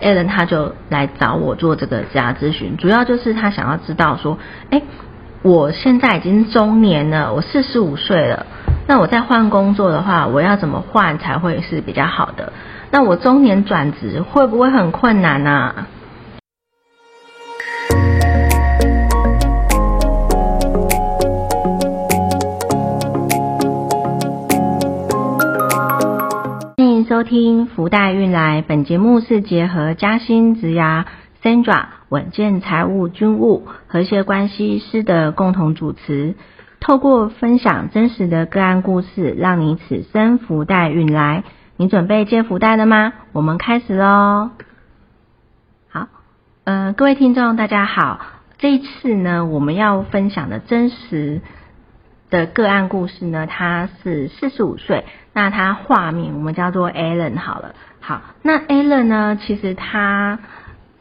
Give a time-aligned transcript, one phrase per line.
[0.00, 4.38] Alan 他就来找我做这个家咨询，主要就是他想要知道说，
[4.70, 4.80] 哎，
[5.42, 8.46] 我现在已经中年了，我四十五岁了，
[8.86, 12.52] 那我再换工作的话，我要怎么换才会是比较好的？
[12.92, 15.88] 那我中年转职会不会很困难啊？
[27.08, 31.06] 收听福袋运来，本节目是结合嘉兴职涯
[31.42, 36.34] Sandra 稳健财务军务和谐关系师的共同主持，
[36.80, 41.44] 透过分享真实的个案故事，让你此生福袋运来。
[41.78, 43.14] 你准备接福袋了吗？
[43.32, 44.50] 我们开始喽。
[45.88, 46.08] 好，
[46.64, 48.20] 呃，各位听众大家好，
[48.58, 51.40] 这一次呢，我们要分享的真实。
[52.30, 60.38] 的个案故事呢，他是四十五岁，那他化名我们叫做 Alan 好了，好，那 Alan 呢，其实他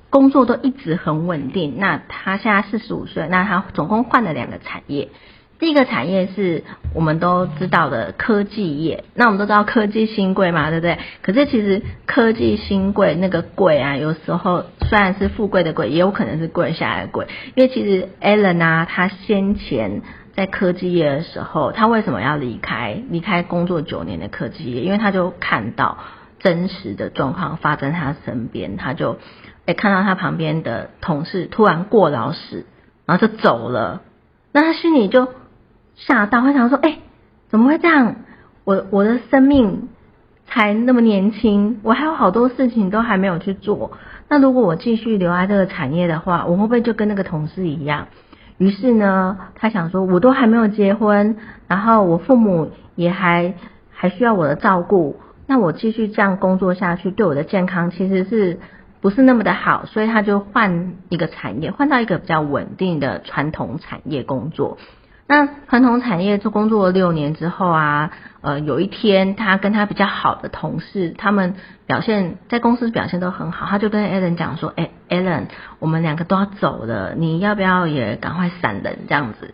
[0.10, 5.10] 工作都一直很稳定，那他现在四十五岁，那他总共换了两个产业，
[5.60, 10.98] 第一个产业是我们都知道的科技业，那我们都知道科技新贵嘛，对不对？
[11.22, 20.02] 可是其实科技新贵那个贵啊，有时候虽然是富贵的贵，也有可能是贵下来的贵，因为其实 Alan 啊，他先前。
[20.38, 23.02] 在科技业的时候，他为什么要离开？
[23.10, 25.98] 离开工作九年的科技业，因为他就看到
[26.38, 29.18] 真实的状况发生他身边，他就
[29.66, 32.68] 诶看到他旁边的同事突然过劳死，
[33.08, 34.04] 然后就走了，
[34.52, 35.28] 那他心里就
[35.96, 37.00] 吓到，会想说：哎，
[37.50, 38.18] 怎么会这样？
[38.64, 39.90] 我我的生命
[40.46, 43.98] 才那么年轻，我还有好多事情都还没有去做。
[44.30, 48.10] 那如果我继续留在这个产业的话，我会不会就跟那个同事一样？
[48.58, 53.54] 于是呢，他想说，我都还没有结婚，然后我父母也还
[53.92, 58.60] 还需要我的照顾，那我继续这样工作下去，对我的健康其实是
[59.00, 59.86] 不是那么的好？
[59.86, 64.78] 所以他就换一个产业，换到一个比较稳定的传统产业工作。
[65.30, 75.48] 那传统产业做工作了六年之后啊，呃，有一天他跟他比较好的同事，他们表现在公司表现都很好，他就跟 Alan 讲说：“哎，Alan，
[75.80, 79.54] 我们两个都要走了，你要不要也赶快闪人这样子？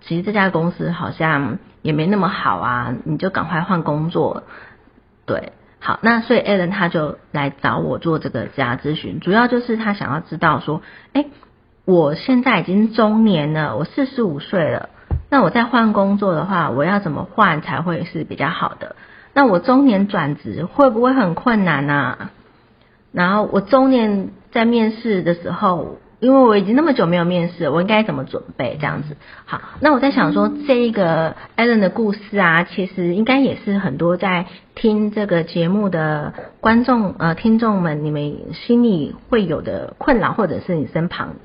[0.00, 4.42] 其实这家公司好像也没那么好啊，你就赶快换工作。”
[5.24, 10.82] 对，好，那所以 Alan 他就来找我做这个家咨询，主要就是他想要知道说
[11.14, 11.26] ：“哎，
[11.84, 14.88] 我现在已经中年了，我四十五岁了。”
[15.32, 18.96] 那我再换工作的话，我要怎么换才会是比较好的？
[19.32, 22.30] 那我中年转职会不会很困难啊？
[23.12, 28.76] 然后我中年在面试的时候，因为我已经那么久没有面试，我应该怎么准备？
[28.78, 29.16] 这样子，
[29.46, 34.44] 好，那我在想说，这一个 Allen 的故事啊，其实应该也是很多在
[34.74, 41.36] 听这个节目的观众呃听众们，你们心里会有的困扰，或者是你身旁的。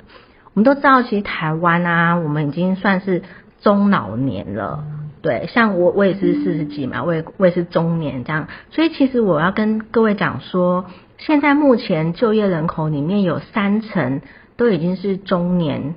[0.54, 3.24] 我们都知道，其实台湾啊，我们已经算是。
[3.62, 4.84] 中老年了，
[5.22, 10.86] 对，像我我也是四十几嘛，我也我也是中年这样，所以其实我要跟各位讲说，
[11.18, 14.22] 现在目前就业人口里面有三成
[14.56, 15.96] 都已经是中年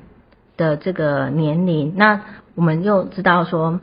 [0.56, 2.22] 的这个年龄，那
[2.54, 3.80] 我们又知道说，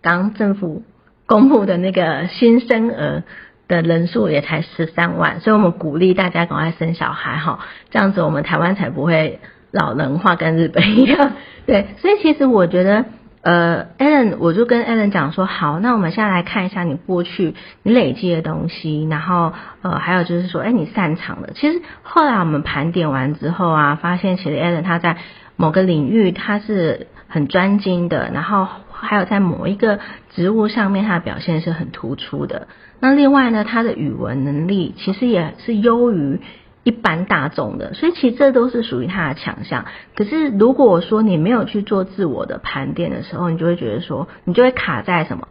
[0.00, 0.82] 刚政府
[1.26, 3.22] 公布的那个新生儿
[3.68, 9.38] 的人数也才十三万，所以我们鼓励大家赶快生小孩哈，这样子我们台湾才不会。
[9.72, 11.32] 老人化跟日本一样，
[11.66, 13.04] 对，所以其实我觉得，
[13.42, 21.52] 呃，Allen，我就跟 Allen 讲说，好，那我们现在来看一下你过去你累积的东西，然后，呃，还有就是说，哎，你擅长的。
[21.54, 25.18] 其实后来我们盘点完之后啊，发现其实 Allen 他在
[25.56, 30.00] 某个领域他是很专精的，然后还有在某一个
[30.34, 32.66] 职务上面他的表现是很突出的。
[32.98, 36.40] 那另外呢，他的语文能力其实也是优于。
[36.82, 39.84] 一般大众的，所以其实这都是属于他的强项。
[40.16, 45.48] 可是如果说你没有去做自我的盘点的时候，你就会觉得说，你就会卡在什么？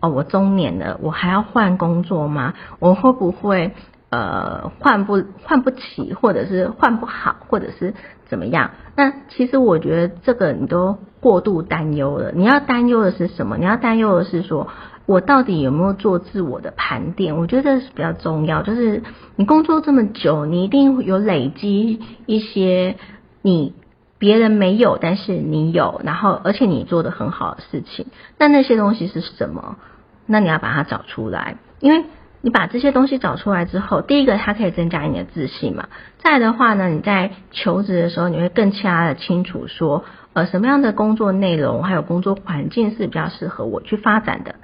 [0.00, 2.54] 哦，我中年了，我还要换工作吗？
[2.78, 3.72] 我会不会
[4.10, 7.92] 呃换不换不起，或者是换不好，或者是
[8.30, 8.70] 怎么样？
[8.96, 12.32] 那其实我觉得这个你都过度担忧了。
[12.32, 13.58] 你要担忧的是什么？
[13.58, 14.68] 你要担忧的是说。
[15.06, 17.36] 我到底有没有做自我的盘点？
[17.36, 18.62] 我觉得这是比较重要。
[18.62, 19.02] 就是
[19.34, 22.94] 你工作这么久，你一定有累积一些
[23.42, 23.74] 你
[24.18, 28.06] 别人没有，但是你有，然后而且你做的很好的事情。
[28.38, 29.78] 那那些东西是什么？
[30.26, 31.56] 那你要把它找出来。
[31.80, 32.04] 因为
[32.42, 35.88] 你把这些东西找出来之后，第一个它可以增加你的自信嘛。
[36.18, 44.54] 再的话呢，你在求职的时候，你会更加的清楚说，呃，什么样的工作内容还有工作环境是比较适合我去发展的。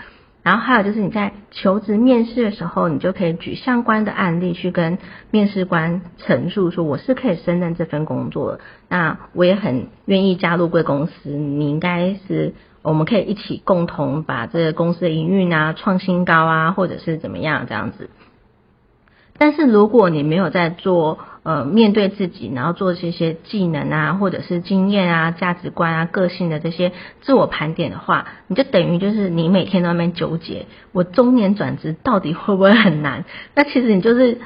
[0.42, 4.98] 然后还有就是你在求职面试的时候，你就可以举相关的案例去跟
[5.32, 12.54] 面试官陈述说，我是可以胜任这份工作，那我也很愿意加入贵公司，你应该是
[12.86, 18.10] 我们可以一起共同把这个公司的营运啊创新高啊，或者是怎么样这样子。
[19.38, 26.92] 但是如果你没有在做呃面对自己，然后做这些技能啊，或者是经验啊、价值观啊、个性的这些
[27.22, 33.24] 自我盘点的话，你就等于就是你每天都在那边纠结，我中年转职到底会不会很难？
[33.56, 34.38] 那其实你就是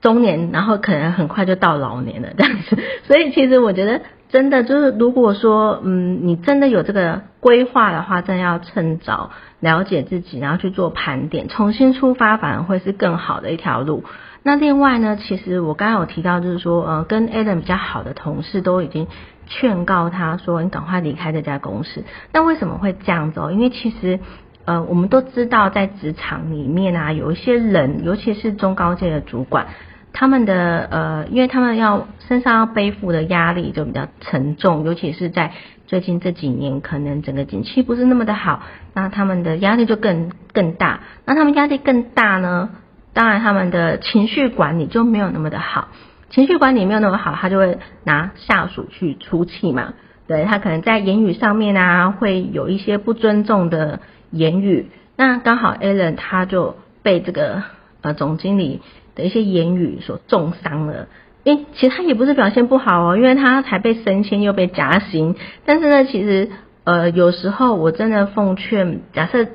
[0.00, 2.78] 中年，然后可能很快就到老年了这样子。
[3.08, 4.00] 所以其实我觉得。
[4.34, 14.02] 真的就是，如果说，嗯，你真的有这个规划的话，真的要趁早了解自己，然后去做盘点，重新出发，反而会是更好的一条路。
[14.42, 19.06] 那另外呢，其实我刚刚有提到，就是说，呃，跟 Adam 比较好的同事都已经
[19.46, 22.02] 劝告他说，你赶快离开这家公司。
[22.32, 23.38] 那为什么会这样子？
[23.38, 23.52] 哦？
[23.52, 24.18] 因为其实，
[24.64, 29.68] 呃，我们都知道，在职场里面啊，有一些人，尤其是中高阶的主管。
[30.16, 35.52] 他们的呃，因为他们要身上要背负的压力就比较沉重，尤其是在
[35.88, 38.62] 最近这几年，可能整个景气不是那么的好，
[38.94, 41.00] 那他们的压力就更更大。
[41.24, 42.70] 那他们压力更大呢，
[43.12, 45.88] 当然他们的情绪管理就没有那么的好。
[46.30, 49.94] 情绪管理没有那么好，他就会拿下属去出气嘛。
[50.28, 53.98] 对他可能在言语上面啊，会有一些不尊重的
[54.30, 54.90] 言语。
[55.16, 57.64] 那刚好 Alan 他就被这个
[58.00, 58.80] 呃总经理。
[59.14, 61.08] 的一些言语所重伤了，
[61.44, 66.50] 诶，其实他也不是表现不好哦，因为他才被升迁又被加薪，但是呢，其实
[66.84, 69.46] 呃有时候我真的奉劝，假设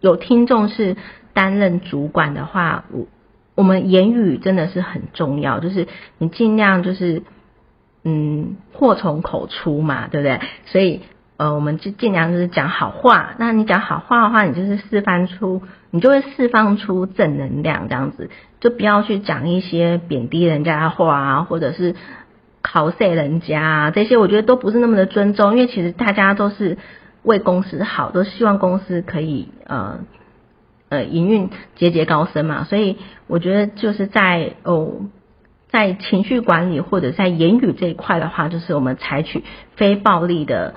[0.00, 0.96] 有听众是
[1.32, 3.06] 担任主管的话，我
[3.54, 5.86] 我们言语真的是很重要，就是
[6.18, 7.22] 你尽量就是
[8.04, 10.40] 嗯祸从口出嘛，对不对？
[10.66, 11.00] 所以。
[11.38, 13.34] 呃，我们就尽量就是讲好话。
[13.38, 15.60] 那你讲好话的话，你就是释放出，
[15.90, 21.94] 你就会释放出正能量，这样子就不要去讲一些贬低人家的话啊，或者是
[22.62, 25.52] 嘲笑人家啊，这些我觉得都不是那么的尊重。
[25.52, 26.78] 因为其实大家都是
[27.22, 29.98] 为公司好，都希望公司可以呃
[30.88, 32.64] 呃营运节节高升嘛。
[32.64, 32.96] 所以
[33.26, 35.02] 我觉得就是在哦，
[35.68, 39.44] 在情绪管理或者在言语这一块的话，就是我们采取
[39.74, 40.72] 非暴力的。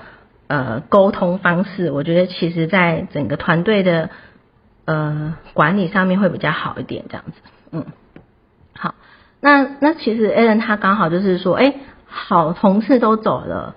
[0.50, 4.10] 呃，沟通方式，我觉得其实在整个团队的
[4.84, 7.32] 呃管理上面会比较好一点，这样子，
[7.70, 7.86] 嗯，
[8.74, 8.96] 好，
[9.40, 11.74] 那那其实 Alan 他刚好就是说，哎，
[12.04, 13.76] 好同事都走了，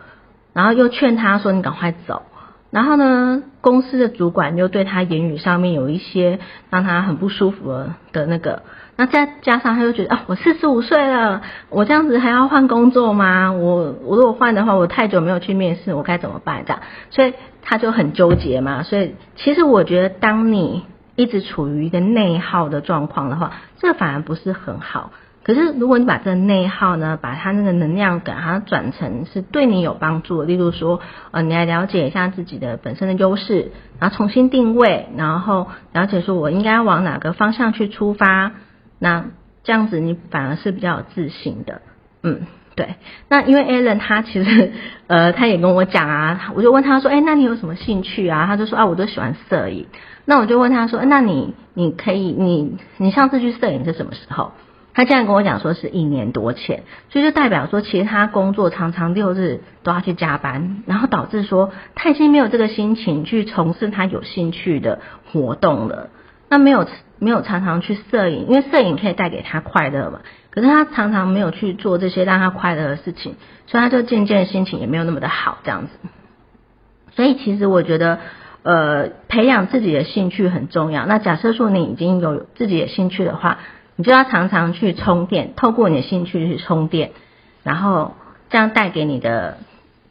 [0.54, 2.24] 然后又劝他说你赶快走，
[2.72, 6.40] 然后呢，公司的主管又对他言语上面有一些
[6.72, 8.64] 让他很不舒服的那个。
[8.96, 13.52] 那再加上他就觉得啊，我四十五岁了，我这样子还要换工作吗？
[13.52, 16.64] 我我如果换的话，我太久没有去面试，我该怎么办？
[16.68, 18.84] 这样，所以他就很纠结嘛。
[18.84, 20.84] 所以其实我觉得，当你
[21.16, 25.12] 一直处于一个内耗的状况的话，这反而不是很好。
[25.44, 31.02] 可是如果你把这个内耗呢，把它那个能量给它转成是对你有帮助的，例如说，
[31.32, 38.52] 呃，你来了解一下自己的本身的优势，然后重新定位，然后了解说我应该往哪个方向去出发。
[39.04, 39.26] 那
[39.66, 41.82] 这样子你反而是比较有自信的，
[42.24, 42.96] 嗯，对。
[43.28, 44.72] 那因为 Alan 他其实
[45.08, 48.46] 呃他也跟我讲啊，我就问他说，哎，那你有什么兴趣啊？
[48.48, 49.88] 他就说啊，我都喜欢摄影。
[50.24, 54.54] 那我就问他说，那你你可以你你上次去摄影是什么时候？
[54.94, 66.10] 他这样跟我讲说是一年多前，所以就代表说其实他工作常常六日都要去加班，然后导致说他已经没有这个心情去从事他有兴趣的活动了。
[66.50, 66.88] 那没有
[67.20, 70.20] 没有常常去摄影，因为摄影可以带给他快乐嘛。
[70.52, 75.90] 可是他常常没有去做这些让他快乐的事情，所以他就渐渐心情也没有那么的好这样子。
[77.12, 78.20] 所以其实我觉得，
[78.62, 81.08] 呃，培养自己的兴趣很重要。
[81.08, 83.58] 那假设说你已经有自己的兴趣的话，
[83.96, 87.12] 你就要常常去充电，透过你的兴趣去充电，
[87.64, 88.14] 然后
[88.52, 89.58] 这样带给你的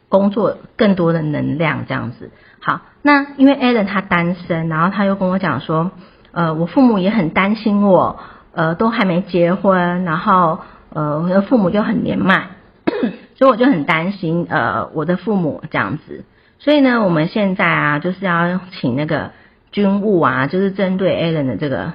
[0.09, 2.31] 工作更多的能量这样子。
[2.59, 5.91] 好，那因为 Alan 他单身，然后他又跟我讲说。
[6.33, 8.19] 呃，我父母也很担心我，
[8.53, 10.59] 呃，都还没结婚，然后
[10.89, 12.47] 呃，我的父母就很年迈，
[13.37, 16.25] 所以我就很担心呃我的父母这样子。
[16.57, 19.29] 所以呢，我们现在啊，就是要请那个
[19.71, 21.93] 军务啊，就是针对 Alan 的这个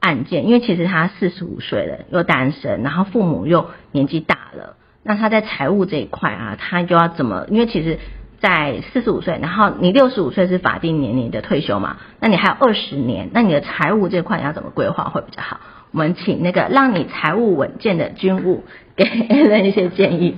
[0.00, 4.74] 案件，因为其实他四十五岁了，又单身，然后父母又年纪大了，
[5.04, 7.46] 那他在财务这一块啊，他就要怎么？
[7.50, 8.00] 因为其实。
[8.40, 11.96] 在四十五岁，然后你六十五岁是法定年龄的退休嘛？
[12.20, 15.60] 那你还有二十年，那你的财务这块你要怎么规划会比较好？
[15.92, 18.64] 我们请那个让你财务稳健的军务
[18.94, 20.36] 给 a 一些建议。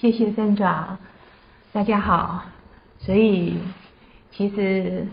[0.00, 0.98] 谢谢三爪，
[1.72, 2.44] 大家好。
[3.00, 3.58] 所以
[4.30, 5.06] 其实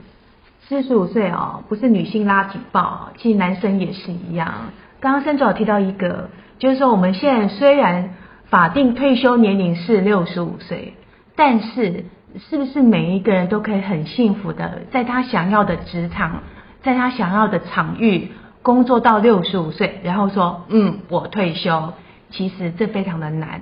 [0.68, 4.72] 四十五岁哦，不是女性拉警报，其实男生也是一样。
[5.02, 6.30] 刚刚三总提到一个，
[6.60, 8.16] 就是说我们现在虽然
[8.46, 10.94] 法定退休年龄是六十五岁，
[11.40, 12.04] 但是
[12.38, 16.44] 是不是每一个人都可以很幸福的在他想要的职场，
[16.82, 18.28] 在他想要的场域
[18.62, 21.94] 工作到六十五岁，然后说嗯我退休，
[22.30, 23.62] 其实这非常的难。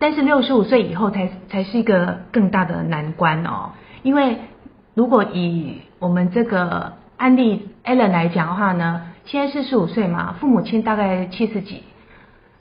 [0.00, 3.70] 但是六十五岁以后才才是一个更大的难关哦，
[4.02, 4.38] 因为
[4.94, 11.84] 如果以我们这个案例 Allen 来讲的话呢，现在四十五岁嘛，父母亲大概七十几，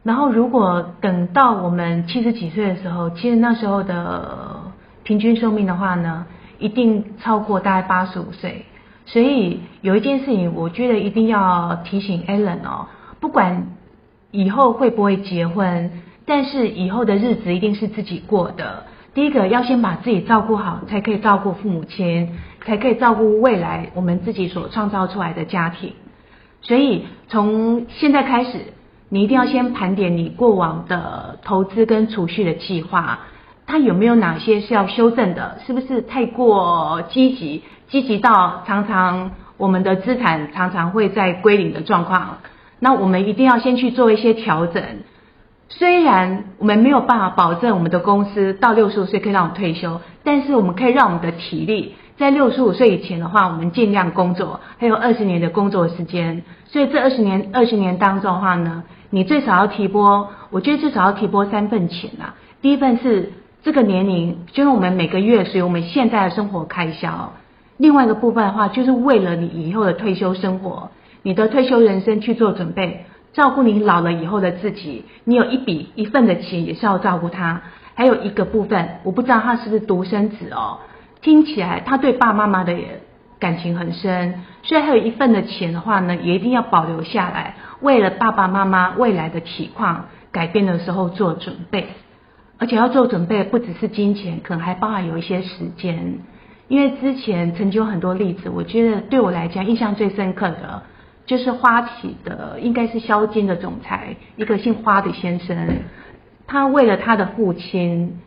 [0.05, 4.71] 然后如果等到我们七十几岁的时候，其实那时候的
[5.03, 6.27] 平均寿命的话呢，
[6.59, 8.65] 一定超过大概八十五岁。
[9.07, 12.85] 所以有一件事情，我觉得一定要提醒 Allen 哦，
[13.19, 13.67] 不管
[14.29, 15.89] 以后会不会结婚。
[16.27, 18.83] 但是以后的日子一定是自己过的。
[19.15, 25.93] 第一个要先把自己照顾好，才可以照顾父母亲，才可以照顾未来我们自己所创造出来的家庭。
[26.61, 28.73] 所以从现在开始，
[29.09, 33.19] 你一定要先盘点你过往的投资跟储蓄的计划，
[33.67, 35.59] 它有没有哪些是要修正的？
[35.65, 42.37] 是不是太过积极，积极到常常我们的资产常常会在归零的状况？
[42.79, 44.83] 那我们一定要先去做一些调整。
[45.69, 56.43] 虽然我们没有办法保证我们的公司到六十五岁可以让我们退休，但是我们可以让我们的体力在六十五岁以前的话，我们尽量工作，还有二十年的工作时间。
[56.65, 62.35] 所以这二十年二十年当中的话呢，你最少要提拨，我觉得最少要提拨三份钱啊。
[62.61, 67.33] 第一份是这个年龄，就是我们每个月属于我们现在的生活开销；
[67.77, 70.91] 另外一个部分的话，就是为了你以后的退休生活、
[71.21, 73.05] 你的退休人生去做准备。
[73.33, 77.63] 照顾你老了以后的自己，你有一笔一份的钱也是要照顾他。
[77.93, 80.79] 还有一个部分，我不知道他是不是独生子哦，
[81.25, 82.77] 听起来他对爸爸妈妈的
[83.39, 91.87] 感情很深，所以还有一份的钱的话呢，也一定要保留下来，为了爸爸妈妈未来的体况改变的时候做准备。
[92.59, 96.19] 而且要做准备，不只是金钱，可能还包含有一些时间。
[96.67, 100.83] 因为之前曾经有很多例子，我觉得对我来讲印象最深刻的。
[101.25, 105.57] 就是花旗的，应该是销金的总裁，一个姓花的先生，
[106.45, 108.19] 他为了他的父亲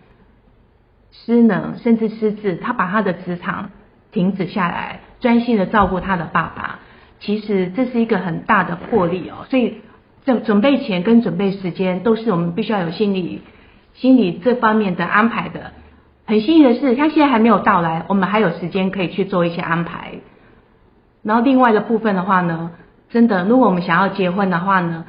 [1.11, 3.71] 失能甚至失智，他把他的职场
[4.13, 6.79] 停止下来，专心的照顾他的爸爸。
[7.21, 9.79] 其实这是一个很大的魄力哦，所以
[10.25, 13.43] 准准备钱跟准备时间都是我们必须要有心理
[13.95, 15.73] 心理这方面的安排的。
[16.27, 20.15] 很幸运的是，他现在还没有到来，我们还有时间可以去做一些安排。
[21.23, 22.71] 然后另外的部分的话呢？
[23.11, 25.07] 真的，如果我们想要结婚的话呢，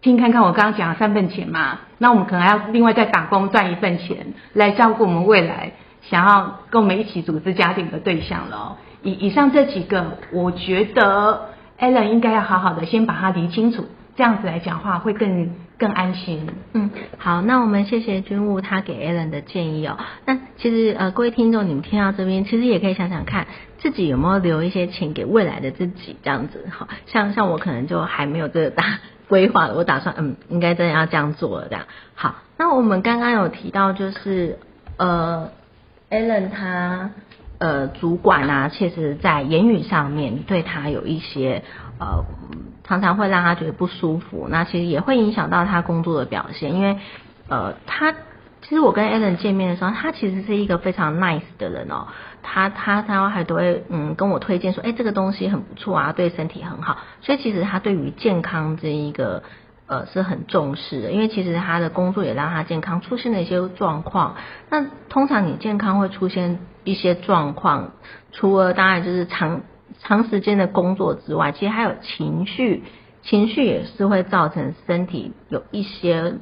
[0.00, 8.76] 听看看我刚刚讲的三份钱嘛，那我们可能还要另外再打工赚一份钱来照顾我们未来想要跟我们一起组织家庭的对象了。
[9.02, 13.86] 以以上这几个，我觉得 Allen 应该要好好的先把它理清楚，
[14.16, 16.48] 这样子来讲话会更更安心。
[16.72, 19.98] 嗯，好，那我们谢谢军务他给 Allen 的建议哦。
[20.24, 23.46] 那其实呃，各位听众，你们听到这边，其实也可以想想看。
[23.78, 26.16] 自己有没有留一些钱给未来的自己？
[26.24, 28.84] 这样子，好像像我可能就还没有这个大
[29.28, 31.68] 规划，我打算嗯，应该真的要这样做了。
[31.68, 34.58] 这样好，那我们刚刚有提到，就是
[34.96, 35.50] 呃
[36.10, 37.10] ，Allen 他
[37.58, 41.62] 呃主管啊，确实在言语上面对他有一些
[42.00, 42.24] 呃，
[42.84, 44.48] 常常会让他觉得不舒服。
[44.50, 46.98] 那其实也会影响到他工作的表现，因为
[47.48, 48.12] 呃，他
[48.62, 52.08] 其实我跟 Allen 见面的时候，他其实是一个非常 nice 的人哦。
[52.42, 56.98] 他他他还都会嗯跟我推荐说，哎，这个东西很不错啊，对身体很好。
[57.20, 59.42] 所以其实他对于健康这一个
[59.86, 64.36] 呃是很重视的，因为其实他的工作也让他健康出现了一些状况。
[64.70, 67.92] 那通常你健康会出现一些状况，
[68.32, 69.62] 除了当然就是长
[70.00, 72.84] 长时间的工作之外，其实还有情绪，
[73.22, 76.34] 情绪也是会造成身体有一些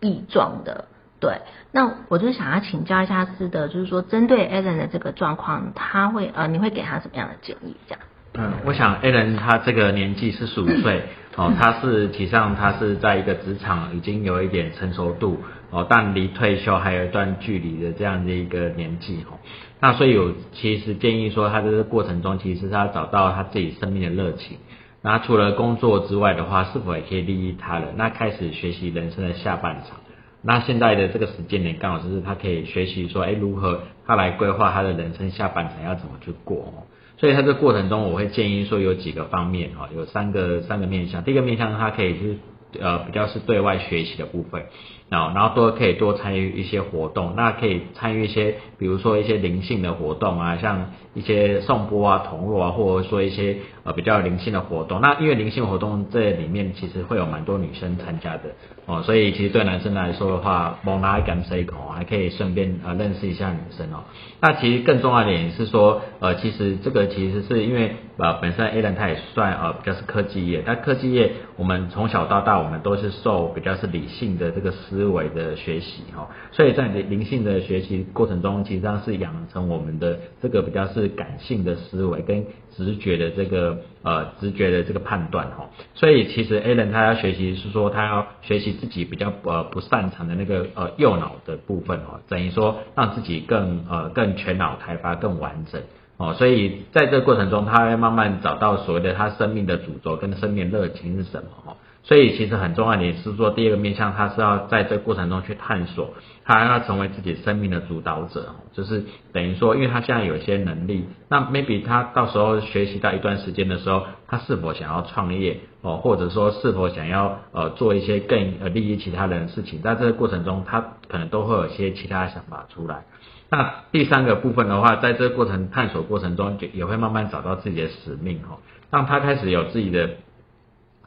[0.00, 0.86] 异状的。
[1.22, 7.76] 对，那我就想要请教一下是的，就是说针对 Allen 的这个状况，他会呃，你会给他什么样的建议？
[7.86, 8.00] 这样？
[8.34, 11.04] 嗯，我想 Allen 他这个年纪是十五岁，
[11.36, 15.38] 哦，他是实际上他是在一个职场已经有一点成熟度，
[15.70, 19.38] 哦，但离退休还有一段距离的这样的一个年纪，哦，
[19.78, 24.58] 那所以有其实建议说，他这个过程中其实他找到他自己生命的热情，
[25.02, 27.94] 那除了工作之外的话，是否也可以利益他人？
[27.96, 30.00] 那开始学习人生的下半场。
[30.44, 36.72] 那现在的这个时间点刚好就是他可以学习说，哎，如何他来规划他的人生下半场要怎么去过哦。
[37.18, 41.22] 所以他这过程中，我会建议说有几个方面哈，有三个三个面向。
[41.22, 42.36] 第一个面向，他可以是
[42.80, 44.64] 呃比较是对外学习的部分。
[45.10, 55.00] 啊，然后多可以多参与一些活动，那可以参与一些，比如说一些灵性的活动啊，像一些颂钵啊、铜锣啊，或者说一些呃比较灵性的活动。
[55.00, 58.42] 那因为灵性活动这里面其实会有蛮多女生参加的
[58.86, 64.04] 哦，所以其实对男生来说的话，蒙拉敢 say 口还可以顺便呃认识一下女生哦。
[64.40, 75.02] 那其实更重要的点是说，呃，其实这个其实是因为呃本身 A 人他也算呃比较是科技业，但科技业我们从小到大我们都是受比较是理性的这个思。
[75.12, 83.71] 维的学习哦，所以在灵灵性的学习过程中，其实上是养成我们的这个比较是感性的思维跟直觉的这个
[84.02, 85.70] 呃直觉的这个判断哈。
[85.94, 95.80] 所以其实 a l a n 他要学习是说他要学习自己比较呃不擅长的那个呃右脑的部分哦，等于说让自己更呃更全脑开发更完整
[96.22, 96.34] 哦。
[96.34, 101.76] 所以在这个过程中，他会慢慢找到所谓的他生命的主轴跟生命热情是什么哦。
[102.04, 106.14] 所以其实很重要的是说，第二个面向，他是要在这个过程中去探索，
[106.44, 123.04] 他要成为自己生命的主导者，就是等于说，因为他现在有一些能力，那 maybe 他到时候学习到一段时间的时候，他是否想要创业哦，或者说是否想要呃做一些更呃利益其他人的事情，在这个过程中，他可能都会有一些其他想法出来。
[123.52, 128.58] 那第三个部分的话，在这个过程探索过程中，就也会慢慢找到自己的使命哦，
[128.90, 130.10] 当他开始有自己的。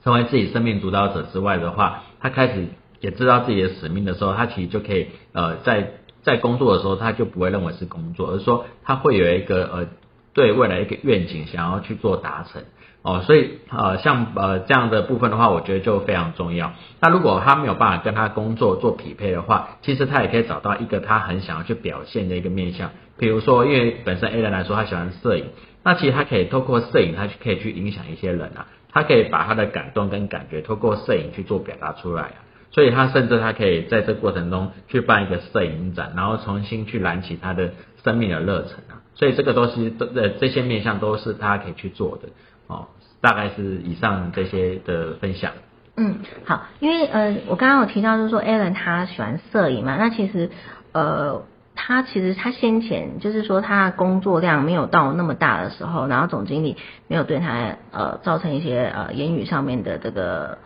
[0.04, 2.68] 成为自己生命主导者之外的话，他开始
[3.00, 9.88] 也知道自己的使命的时候，他其实就可以呃在在工作的时候，他就不会认为是工作，而是说他会有一个呃
[10.36, 12.62] 对未来一个愿景想要去做达成
[13.06, 16.74] 哦，所以呃像呃这样的部分的话，我觉得就非常重要。
[17.00, 25.46] 那如果他没有办法跟他工作做匹配的话，其实他也可以找到一个他很想要去表现的一个面向，比如说因为本身 A 人来说他喜欢摄影，
[25.84, 28.66] 那其实他可以透过摄影，他就可以去影响一些人啊。
[28.92, 32.38] 他可以把他的感动跟感觉透过摄影去做表达出来啊，
[32.72, 37.72] 所以他甚至他可以在这过程中去办一个摄影展，然后重新去燃起他的
[38.04, 42.30] 生命的热忱啊，所以这个东西都呃这些面向都是他可以去做的
[42.68, 42.88] 哦，
[43.22, 45.52] 大概是以上这些的分享。
[45.98, 50.52] 嗯，好，因为呃我刚刚有提到就是说 Alan 他喜欢摄影嘛，那其实
[50.94, 51.44] 呃。
[51.78, 56.78] 他其实他先前就是说他工作量没有到那么大的时候，然后总经理
[57.10, 60.58] 没有对他呃造成一些呃言语上面的这个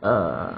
[0.00, 0.54] 呃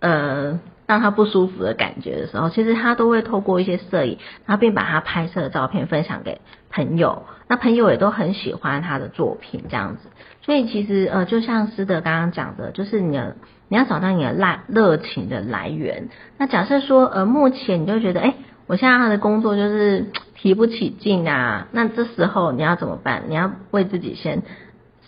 [0.00, 10.08] 呃让他不舒服的感觉的时候，其实他都会透过一些摄影，然后并把他拍摄的照片分享给朋友，那朋友也都很喜欢他的作品这样子。
[10.42, 13.36] 所以其实呃就像师德刚刚讲的，就是你的
[13.68, 16.08] 你要找到你的来热情的来源。
[16.38, 18.34] 那假设说呃目前你就觉得哎。
[18.68, 23.22] 我现在他的工作就是提不起劲啊，那这时候你要怎么办？
[23.28, 24.42] 你要为自己先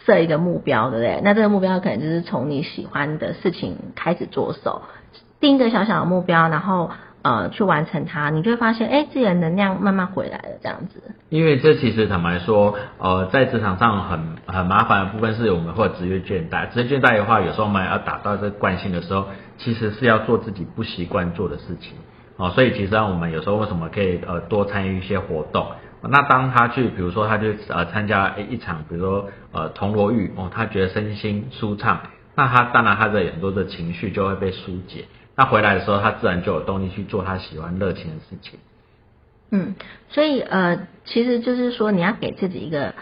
[0.07, 1.21] 设一个目标，对不对？
[1.25, 4.83] 那这个目标可能就是从你喜欢的事情开始着手，
[5.41, 6.91] 定一个小小的目标，然后
[7.23, 11.03] 呃去完成它，你就会发现，哎，自己的能量慢慢回来了，这样子。
[11.29, 19.27] 因为这其实坦白说，呃，在职场上很很麻烦的部分是我们会职业倦怠，职业倦怠的话，有时候我们要达到这个惯性的时候，
[19.59, 21.93] 其实是要做自己不习惯做的事情。
[22.37, 25.67] 哦，所以其实我们有时候为什么可以呃多参与一些活动？
[26.01, 31.99] 那当他去，比如说他去呃参加一场，比如说呃铜锣玉哦，他觉得身心舒畅，
[32.37, 35.07] 那他当然他的很多的情绪就会被疏解。
[35.39, 38.59] 他回来的时候，他自然就有动力去做他喜欢热情的事情。
[39.51, 39.75] 嗯，
[40.11, 42.95] 所以呃，其实就是说你要给自己一个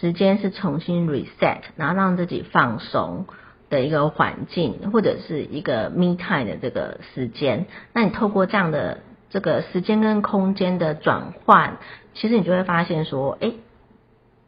[0.00, 3.26] 时间是重新 reset，然后让自己放松。
[3.70, 8.98] 的一个环境或者是一个 me time 的这个时间，那你透过这样的
[9.28, 11.76] 这个时间跟空间的转换，
[12.14, 13.52] 其实你就会发现说，哎，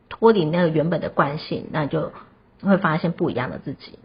[0.09, 2.13] 脱离那个原本的惯性，那就
[2.63, 3.97] 会发现不一样的自己。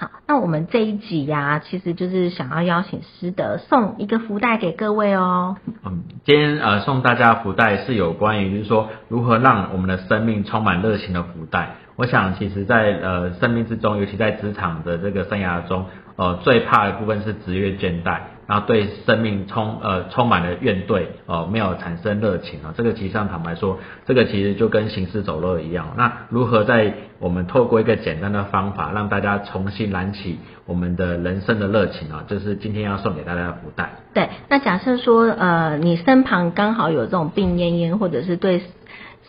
[0.00, 5.58] 好，那我们这一集呀，其实就是想要邀请师德送一个福袋给各位哦。
[5.84, 11.74] 嗯，今天呃送大家福袋是有关于就是说如何让我们的生命充满热情的福袋。
[11.96, 15.84] 我想，其实，在呃生命之中，尤其在职场的这个生涯中，
[16.16, 22.74] 呃，最怕的部分是职业倦怠，然后对生命充呃充满了怨怼，哦，没有产生热情啊。
[22.76, 25.94] 这个其实上坦白说，这个其实就跟行尸走肉一样。
[25.96, 32.24] 那如何在我们透过一个简单的方法，让大家重新燃起我们的人生的热情啊？
[32.26, 33.90] 就是今天要送给大家的福袋。
[34.12, 38.60] 对，那假设说，呃，你身旁刚好有这种病恹恹，或者是对。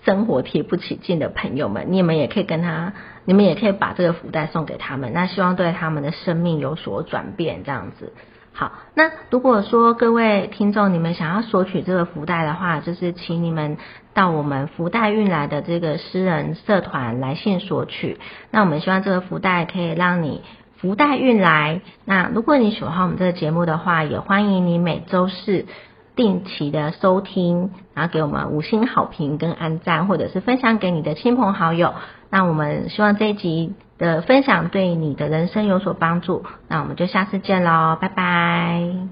[0.03, 8.11] 生活提不起劲的朋友们，你们也可以跟他，你们也可以把这个福袋送给他们，那希望对他们的生命有所转变，这样子。
[8.53, 13.77] 好，那如果说各位听众你们想要索取这个福袋的话，就是请你们
[14.13, 18.19] 到我们福袋运来的这个私人社团来信索取。
[18.51, 20.41] 那我们希望这个福袋可以让你
[20.77, 21.81] 福袋运来。
[22.05, 25.65] 那如果你喜欢我们这个节目的话，也欢迎你每周四
[26.15, 31.93] 定期的收听，然后给我们五星好评跟按赞，或者是分享给你的亲朋好友。
[32.31, 36.43] 那我们希望这一集的分享对你的人生有所帮助。
[36.67, 39.11] 那我们就下次见喽，拜拜。